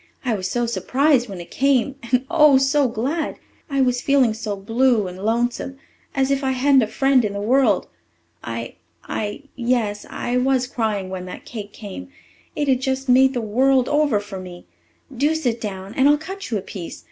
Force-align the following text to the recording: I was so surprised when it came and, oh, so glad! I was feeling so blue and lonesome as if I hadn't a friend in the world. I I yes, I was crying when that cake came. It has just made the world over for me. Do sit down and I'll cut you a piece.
I 0.25 0.33
was 0.33 0.49
so 0.49 0.65
surprised 0.65 1.29
when 1.29 1.39
it 1.39 1.51
came 1.51 1.93
and, 2.01 2.25
oh, 2.27 2.57
so 2.57 2.87
glad! 2.87 3.35
I 3.69 3.81
was 3.81 4.01
feeling 4.01 4.33
so 4.33 4.55
blue 4.55 5.07
and 5.07 5.19
lonesome 5.23 5.77
as 6.15 6.31
if 6.31 6.43
I 6.43 6.53
hadn't 6.53 6.81
a 6.81 6.87
friend 6.87 7.23
in 7.23 7.33
the 7.33 7.39
world. 7.39 7.85
I 8.43 8.77
I 9.03 9.43
yes, 9.55 10.07
I 10.09 10.37
was 10.37 10.65
crying 10.65 11.11
when 11.11 11.25
that 11.25 11.45
cake 11.45 11.71
came. 11.71 12.09
It 12.55 12.67
has 12.67 12.77
just 12.79 13.09
made 13.09 13.35
the 13.35 13.41
world 13.41 13.87
over 13.89 14.19
for 14.19 14.39
me. 14.39 14.65
Do 15.15 15.35
sit 15.35 15.61
down 15.61 15.93
and 15.93 16.09
I'll 16.09 16.17
cut 16.17 16.49
you 16.49 16.57
a 16.57 16.61
piece. 16.63 16.99